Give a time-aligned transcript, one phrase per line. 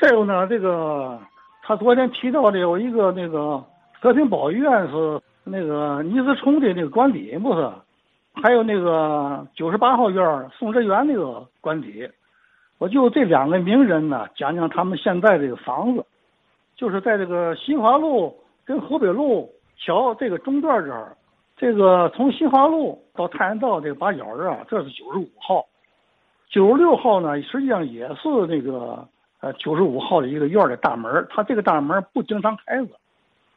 [0.00, 1.18] 再有呢，这个
[1.62, 3.62] 他昨天提到的有一个那个
[4.00, 7.68] 和平保育院是那个倪子冲的那个官邸，不是？
[8.40, 12.08] 还有那个九十八号院宋哲元那个官邸，
[12.78, 16.06] 我就这两个名人呢，讲讲他们现在这个房子，
[16.76, 18.32] 就是在这个新华路
[18.64, 21.16] 跟湖北路桥这个中段这儿，
[21.56, 25.66] 这个从新华路到太原道这个八角儿啊，这是九十五号，
[26.48, 29.04] 九十六号呢，实际上也是那个
[29.40, 32.90] 呃九十五号的一个院的大门，它这个大门不经常开着。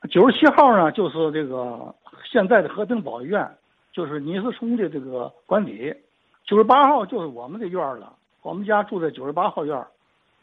[0.10, 3.50] 九十七号呢，就是这个现在的和平保育院。
[3.94, 5.94] 就是倪思冲的这个官邸，
[6.46, 8.14] 九十八号就是我们的院了。
[8.42, 9.86] 我们家住在九十八号院，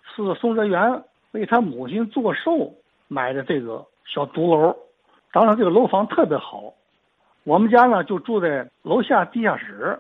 [0.03, 2.71] 是宋哲元为他母亲做寿
[3.09, 4.77] 买的这个小独楼。
[5.33, 6.75] 当然，这个楼房特别好。
[7.45, 9.99] 我们家呢就住在楼下地下室。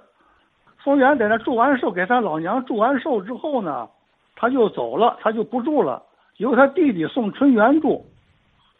[0.85, 3.89] 宋元在那住完寿，给他老娘住完寿之后呢，
[4.41, 6.01] 他就走了，他就不住了，
[6.37, 8.07] 由他弟弟宋春元住。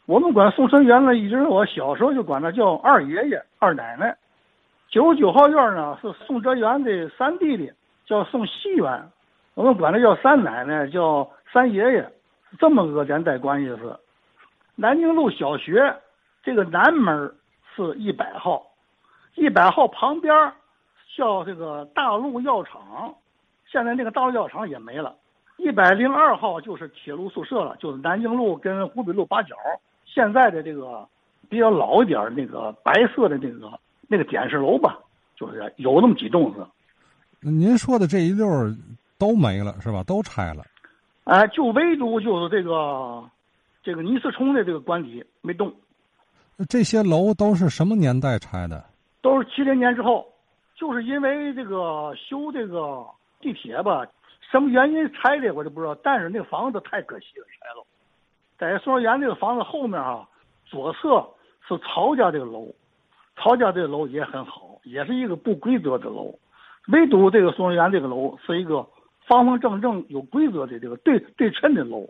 [0.07, 4.17] 我们管宋春元呢，一直我小时候就管他叫二爷爷、二奶奶。
[4.89, 7.73] 九十九号院呢是宋哲元的三弟弟，
[8.07, 9.11] 叫宋熙元，
[9.55, 12.09] 我们管他叫三奶奶，叫三爷爷，
[12.61, 13.97] 这么个连带关系是。
[14.77, 15.93] 南京路小学
[16.45, 17.35] 这个南门
[17.75, 18.65] 是一百号，
[19.35, 20.53] 一百号旁边
[21.17, 23.13] 叫这个大陆药厂，
[23.67, 25.17] 现在那个大陆药厂也没了。
[25.59, 29.55] 一百零二号就是铁路宿舍了，就是南京路跟湖北路八角，
[30.07, 31.07] 现在的这个
[31.49, 33.79] 比较老一点那个白色的那个。
[34.11, 34.99] 那个点式楼吧，
[35.37, 36.65] 就是有那么几栋是。
[37.47, 38.75] 您说的这一溜儿
[39.19, 40.03] 都没了是吧？
[40.03, 40.65] 都拆了。
[41.25, 43.23] 哎，就唯独就是这个
[43.83, 45.71] 这个倪思冲的这个官邸没动。
[46.71, 48.83] 这些楼都是什么年代拆的？
[49.21, 50.27] 都是七零年之后，
[50.75, 53.05] 就是因为这个修这个
[53.43, 54.07] 地铁吧，
[54.51, 55.95] 什么原因拆的我就不知道。
[55.97, 57.85] 但是那个房子太可惜了，拆了。
[58.59, 60.29] 在宋园这个房子后面啊，
[60.67, 61.29] 左侧
[61.67, 62.69] 是曹家这个楼。
[63.41, 66.35] 曹家这个楼也很好，也是一个不规则的楼，
[66.89, 68.85] 唯独这个宋元这个楼是一个
[69.29, 72.05] 方方正正、有规则的这个对对称的楼，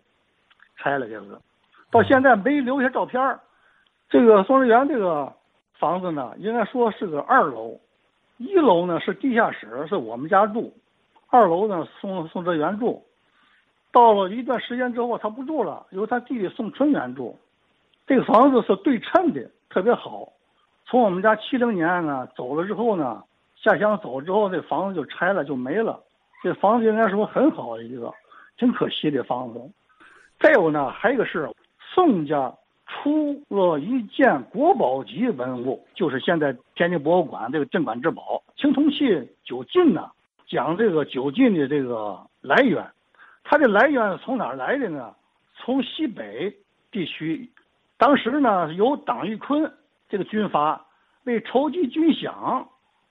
[0.78, 1.37] 拆了就是，
[1.91, 3.38] 到现在没留下照片
[4.09, 5.31] 这个宋元这个
[5.75, 7.78] 房子呢，应该说是个二楼，
[8.38, 10.72] 一楼呢是地下室，是我们家住，
[11.31, 13.05] 二楼呢宋宋哲元住，
[13.93, 17.39] 到了一段时间之后他不住了，由他弟弟宋春元住，
[18.06, 20.33] 这个房子是对称的，特别好。
[20.87, 23.22] 从我们家七零年呢走了之后呢，
[23.56, 26.00] 下乡走之后，这房子就拆了，就没了。
[26.43, 28.10] 这房子应该说很好的一个，
[28.56, 29.60] 挺可惜的房子。
[30.41, 32.50] 再有呢，还有一个是宋家
[32.87, 40.10] 出了一件国宝级文物，就是现在天津博物馆这个镇馆之宝青铜器九进呢。
[40.48, 42.91] 讲这个九进的这个来源，
[43.44, 45.14] 它的来源从哪儿来的呢？
[45.54, 46.56] 从西北
[46.91, 47.50] 地区，
[47.97, 49.72] 当时呢由党玉坤。
[50.10, 50.86] 这个军阀
[51.25, 52.66] 为筹集军饷，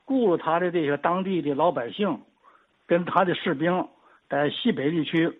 [0.06, 2.20] 雇了他的这些当地的老百姓，
[2.88, 3.88] 跟他的士兵
[4.28, 5.40] 在西北地区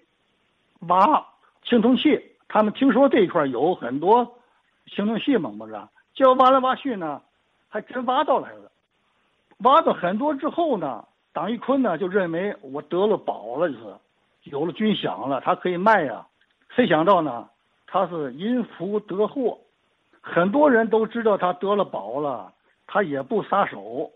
[0.82, 1.26] 挖
[1.64, 2.22] 青铜器。
[2.48, 4.38] 他们听说这一块有很多
[4.86, 5.74] 青铜器嘛，不是？
[6.14, 7.24] 就挖来挖去呢，
[7.70, 8.72] 还真挖到来了。
[9.62, 11.04] 挖到很多之后呢，
[11.38, 13.96] 党玉坤呢就认为我得了宝了，就是
[14.46, 16.26] 有了军饷了，他可以卖呀。
[16.76, 17.48] 谁想到呢，
[17.86, 19.56] 他是因福得祸。
[20.20, 22.52] 很多人都知道他得了宝了，
[22.88, 24.12] 他也不撒手，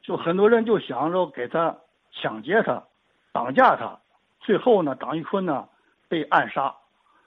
[0.00, 1.76] 就很多人就想着给他
[2.10, 2.82] 抢劫他，
[3.32, 3.94] 绑架他。
[4.40, 5.68] 最后呢，党玉坤呢
[6.08, 6.74] 被暗杀，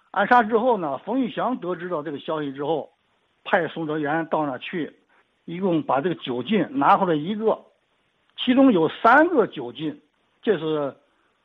[0.09, 2.89] 暗杀之后呢，冯玉祥得知到这个消息之后，
[3.43, 4.91] 派宋哲元到那去，
[5.45, 7.59] 一共把这个九进拿回来一个，
[8.43, 10.01] 其中有三个酒进，
[10.41, 10.95] 这是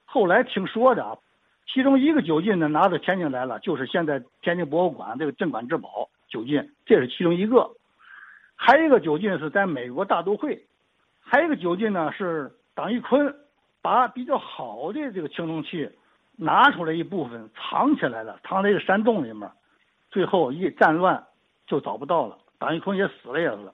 [0.04, 1.16] 后来听说的啊，
[1.66, 6.08] 其中一个酒进呢拿到天津来了，就是现在天津博物馆这个镇馆之宝。
[6.26, 7.70] 酒进，这是其中一个，
[8.56, 10.64] 还有一个酒进是在美国大都会，
[11.20, 13.32] 还有一个酒进呢是党玉坤
[13.80, 15.88] 把比较好的这个青铜器
[16.34, 19.48] 拿出来一部分藏起来了，藏在一个山洞里面，
[20.10, 21.24] 最后一战乱
[21.68, 23.70] 就找不到了，党玉坤也死了也是，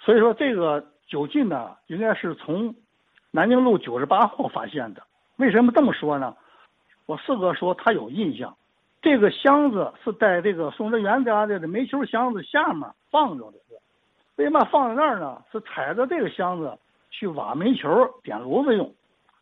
[0.00, 2.74] 所以说这个酒进呢应该是从
[3.30, 5.02] 南京路九十八号发现的，
[5.36, 6.36] 为什么这么说呢？
[7.06, 8.56] 我四哥说他有印象。
[9.02, 13.58] 这个箱子是在这个宋哲元家的煤球箱子下面放着的，
[14.36, 15.42] 为嘛放在那儿呢？
[15.52, 16.78] 是踩着这个箱子
[17.10, 17.88] 去挖煤球
[18.22, 18.90] 点炉子用。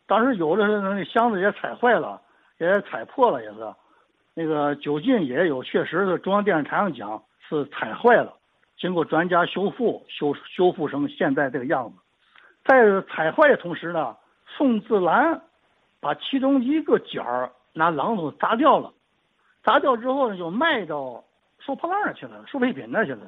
[0.08, 2.20] 当时有的是那箱子也踩坏了，
[2.58, 3.72] 也踩破了，也是。
[4.34, 8.34] 那个酒进也有，确实是中央电视台上讲是踩坏了，
[8.82, 11.94] 经过专家修复，修修复成现在这个样子。
[12.64, 15.40] 在踩坏的同时呢，宋自兰
[16.00, 17.22] 把其中一个角
[17.72, 18.92] 拿榔头砸掉了，
[19.62, 21.22] 砸掉之后呢，就卖到
[21.60, 23.20] 收破烂儿去了，收废品那去了。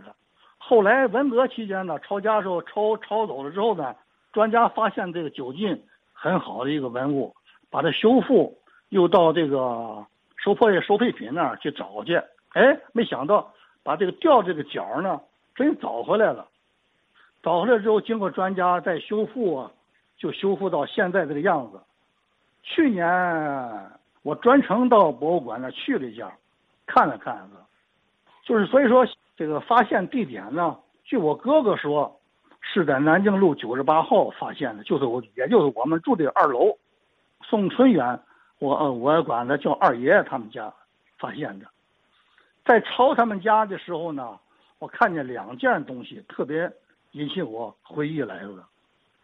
[0.59, 3.95] 后来文革期间呢，抄家时候抄抄走了之后呢，
[4.33, 5.81] 专家发现这个九进
[6.12, 7.33] 很好的一个文物，
[7.71, 8.59] 把它修复，
[8.89, 10.05] 又到这个
[10.37, 12.21] 收破烂收废品那儿去找去，
[12.55, 13.53] 哎，没想到
[13.85, 15.21] 把这个掉这个角呢，
[15.55, 16.49] 真找回来了。
[17.43, 19.71] 找回来之后，经过专家再修复啊，
[20.17, 21.81] 就修复到现在这个样子。
[22.62, 23.06] 去年
[24.23, 26.33] 我专程到博物馆那去了一下，
[26.87, 27.56] 看了看子，
[28.43, 29.06] 就是所以说
[29.37, 32.19] 这个发现地点呢，据我哥哥说，
[32.62, 36.79] 是在南京路九十八号发现的，就是我也就是我们住的二楼，
[37.43, 38.19] 宋春远，
[38.59, 40.73] 我呃我管他叫二爷爷他们家
[41.19, 41.67] 发现的，
[42.65, 44.39] 在抄他们家的时候呢，
[44.79, 46.71] 我看见两件东西特别
[47.12, 48.69] 引起我回忆来了，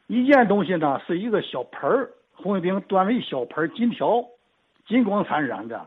[0.07, 2.11] 一件东西呢是一个小盆儿。
[2.33, 4.25] 红卫兵端了一小盆金条，
[4.87, 5.87] 金光闪闪的。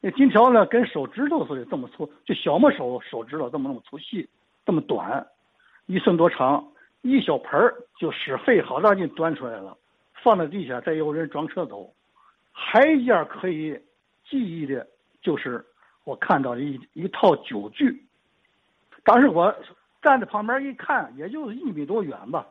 [0.00, 4.28] 那金条呢，跟手指头似的这么粗，就小拇手手指头这么那么粗细，
[4.66, 5.26] 这么短，
[5.86, 6.62] 一寸多长。
[7.00, 9.76] 一小盆儿就使费好大劲端出来了，
[10.22, 11.90] 放在地下，再有人装车走。
[12.52, 13.78] 还一件可以
[14.28, 14.86] 记忆的，
[15.22, 15.64] 就是
[16.04, 18.04] 我看到一一套酒具。
[19.04, 19.54] 当时我
[20.02, 22.46] 站在旁边一看，也就是一米多远吧。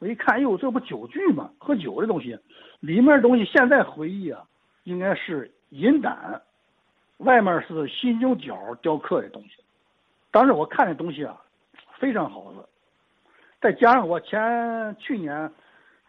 [0.00, 1.50] 我一看，哟，这不酒具吗？
[1.58, 2.38] 喝酒的东西，
[2.80, 4.42] 里面东西现在回忆啊，
[4.84, 6.40] 应该是银胆，
[7.18, 9.50] 外面是犀牛角雕刻的东西。
[10.30, 11.36] 当时我看这东西啊，
[11.98, 12.68] 非常好的。
[13.60, 15.50] 再加上我前去年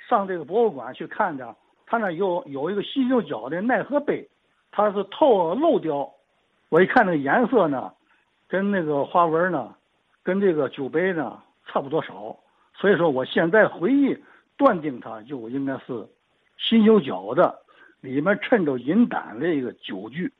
[0.07, 1.55] 上这个博物馆去看的，
[1.87, 4.29] 他那有有一个犀牛角的奈何杯，
[4.71, 6.07] 它是透漏雕。
[6.69, 7.91] 我一看那个颜色呢，
[8.47, 9.73] 跟那个花纹呢，
[10.23, 12.37] 跟这个酒杯呢差不多少。
[12.73, 14.17] 所以说，我现在回忆，
[14.57, 16.07] 断定它就应该是
[16.57, 17.59] 新修脚的，
[17.99, 20.31] 里面衬着银胆的一个酒具。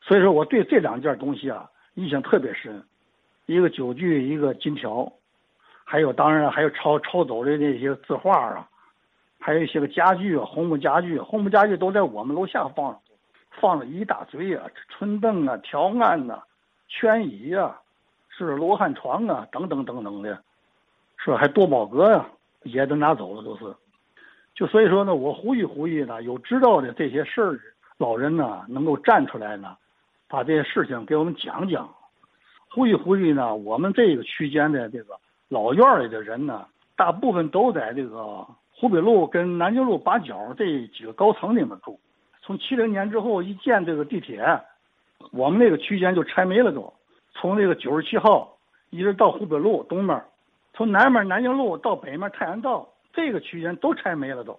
[0.00, 2.82] 所以说，我对这两件东西啊印象特别深，
[3.46, 5.12] 一个酒具，一个金条，
[5.84, 8.68] 还有当然还有抄抄走的那些字画啊，
[9.38, 12.98] 还有一些个家具啊，红木家具，红木家具都在我们楼下放，
[13.60, 16.42] 放了一大堆啊，春凳啊，条案呐，
[16.88, 17.78] 圈椅啊，
[18.36, 20.42] 是罗汉床啊，等等等等的。
[21.16, 22.26] 是还多宝阁呀，
[22.64, 23.74] 也都拿走了，都是。
[24.54, 27.58] 就所以说呢，我呼吁呼吁呢，有知道的这些事儿
[27.96, 29.76] 老人呢，能够站出来呢，
[30.28, 31.88] 把这些事情给我们讲讲。
[32.70, 35.14] 呼吁呼吁呢，我们这个区间的这个
[35.48, 36.66] 老院里的人呢，
[36.96, 41.98] 大部分都在这个湖北路跟南京路八角这几个高层里面住。
[42.42, 44.44] 从七零年之后一建这个地铁，
[45.32, 46.92] 我们那个区间就拆没了都。
[47.34, 48.56] 从那个九十七号
[48.90, 50.22] 一直到湖北路东面。
[50.76, 54.58] 从南面南京路到北面太原道，这个区间都拆没了都。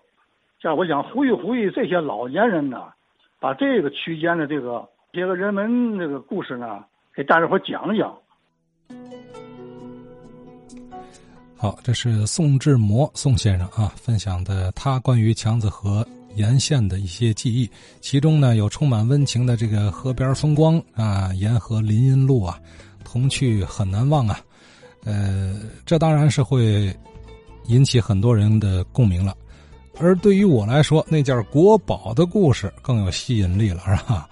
[0.60, 2.94] 这，我想呼吁呼吁这些老年人呢，
[3.39, 8.18] 把这个区间的这个这个人文这个故事呢，给大家伙讲讲。
[11.57, 16.06] 好，这是宋志摩宋先生啊分享的他关于强子河
[16.36, 17.70] 沿线的一些记忆，
[18.02, 22.60] 其中呢有充满温情的这个河边风光啊，沿河林荫路啊，
[23.04, 24.40] 童趣很难忘啊。
[25.04, 26.96] 呃，这当然是会
[27.68, 29.36] 引起很多人的共鸣了，
[30.00, 34.30] 而对于我来说，那件国宝的故事更有吸引力了，是吧？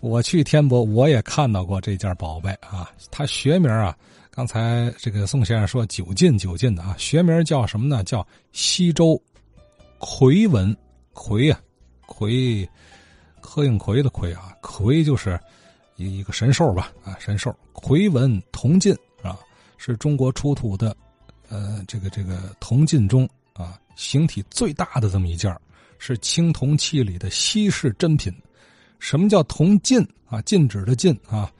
[0.00, 2.90] 我去天博，我也看到过这件宝贝啊。
[3.10, 3.96] 它学名啊，
[4.30, 8.02] 刚才这个宋先生说九进九进的啊，学名叫什么呢？
[8.04, 9.20] 叫西周
[9.98, 10.76] 魁纹
[11.12, 11.60] 魁呀，
[12.06, 12.68] 魁
[13.40, 15.38] 柯应魁的魁啊，魁就是
[15.96, 18.96] 一一个神兽吧啊，神兽魁纹铜进。
[19.84, 20.96] 是中国出土的，
[21.48, 25.52] 呃，这个这个铜镜中啊，形体最大的这么一件
[25.98, 28.32] 是青铜器里的稀世珍品。
[29.00, 30.40] 什么叫铜镜啊？
[30.42, 31.50] 禁止的禁啊？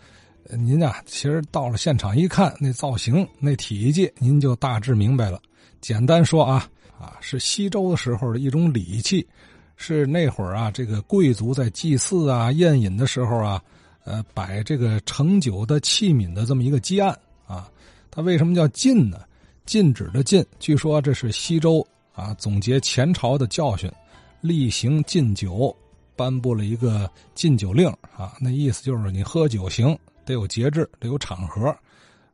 [0.50, 5.42] 您啊，其实到了现场一看，那造型、那体积，您就大致明白了。
[5.80, 6.70] 简单说啊，
[7.02, 9.26] 啊，是西周的时候的一种礼器，
[9.74, 13.60] 是那会儿啊，这个贵族在祭祀啊、宴饮的时候啊，
[14.04, 17.68] 呃，摆这个盛酒的器皿的这么一个基案啊。
[18.08, 19.18] 它为什么叫禁呢？
[19.66, 23.90] 禁止的禁，据说这是西周啊总结前朝的教训，
[24.40, 25.76] 厉行禁酒，
[26.14, 28.34] 颁布了一个禁酒令啊。
[28.40, 31.76] 那意思就是你喝酒行，得有节制，得有场合。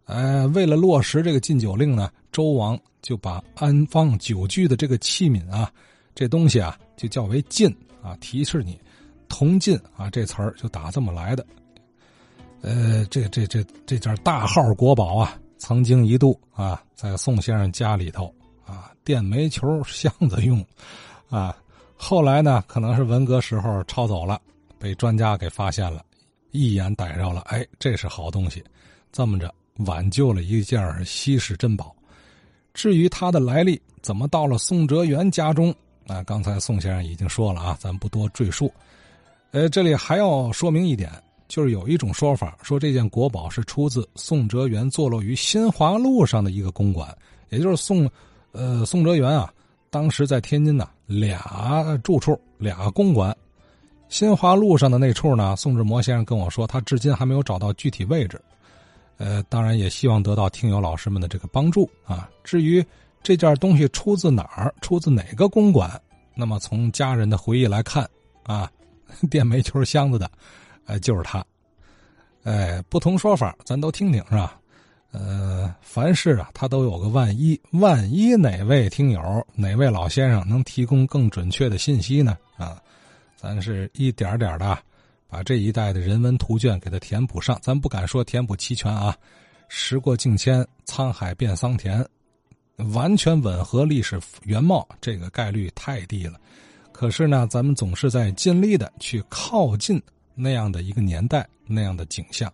[0.08, 5.70] 呃，为了落实这个禁酒令呢，周王就把安放酒具的这个器皿啊，
[6.14, 7.68] 这东西啊就叫为禁
[8.02, 8.80] 啊，提示你
[9.28, 11.46] 铜禁啊这词儿就打这么来的。
[12.62, 15.38] 呃，这这这这件大号国宝啊。
[15.60, 18.32] 曾经一度啊，在宋先生家里头
[18.64, 20.64] 啊垫煤球箱子用，
[21.28, 21.52] 啊，
[21.96, 24.40] 后来呢，可能是文革时候抄走了，
[24.78, 26.06] 被专家给发现了，
[26.52, 28.62] 一眼逮着了，哎，这是好东西，
[29.10, 31.94] 这么着挽救了一件稀世珍宝。
[32.74, 35.74] 至于它的来历，怎么到了宋哲元家中？
[36.06, 38.72] 啊，刚才宋先生已经说了啊，咱不多赘述。
[39.50, 41.10] 呃，这里还要说明一点，
[41.48, 47.16] 就是有一种说法，说这件国宝是出自宋哲元坐落于新华路上的一个公馆，
[47.48, 48.08] 也就是宋，
[48.52, 49.52] 呃，宋哲元啊，
[49.90, 53.36] 当时在天津呢，俩住处，俩公馆。
[54.08, 58.40] 新华路上的那处呢，宋志摩先生跟我说，他至今还没有找到具体位置。
[59.18, 62.30] 呃，当然也希望得到听友老师们的这个帮助啊。
[62.42, 62.84] 至于
[63.22, 66.00] 这件东西出自哪儿，出自哪个公馆，
[66.34, 68.08] 那么从家人的回忆来看
[68.44, 68.70] 啊，
[69.28, 70.30] 垫煤球箱子的，
[70.86, 71.44] 呃，就是他。
[72.44, 74.58] 哎，不同说法，咱都听听是吧？
[75.10, 82.38] 呃，凡事啊，他都有个万一，万一哪位听友、哪位老先生能提供更准确的信息呢？
[82.56, 82.80] 啊，
[83.36, 84.78] 咱是一点点的。
[85.28, 89.16] 把这一带的人文图卷给它填补上，咱不敢说填补齐全啊。
[89.68, 92.04] 时过境迁，沧海变桑田，
[92.94, 96.40] 完全吻合历史原貌，这个概率太低了。
[96.90, 100.02] 可是呢，咱们总是在尽力的去靠近
[100.34, 102.50] 那样的一个年代、那样的景象。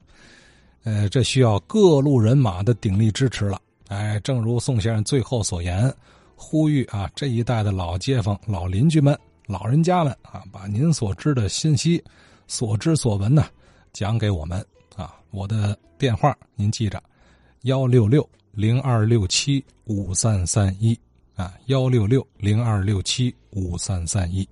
[0.82, 3.60] 呃，这需要各路人马的鼎力支持了。
[3.86, 5.94] 哎，正如宋先生最后所言，
[6.34, 9.16] 呼吁啊，这一带的老街坊、老邻居们、
[9.46, 12.02] 老人家们啊，把您所知的信息。
[12.46, 13.46] 所知所闻呢，
[13.92, 14.64] 讲给我们
[14.96, 15.14] 啊！
[15.30, 17.02] 我的电话您记着，
[17.62, 20.98] 幺六六零二六七五三三一
[21.34, 24.48] 啊，幺六六零二六七五三三一。